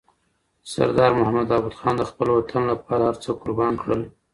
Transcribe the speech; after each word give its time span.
سردار 0.71 1.11
محمد 1.19 1.45
داود 1.51 1.75
خان 1.79 1.95
د 1.99 2.03
خپل 2.09 2.27
وطن 2.31 2.61
لپاره 2.71 3.03
هر 3.09 3.15
څه 3.23 3.29
قربان 3.41 3.73
کړل. 3.81 4.01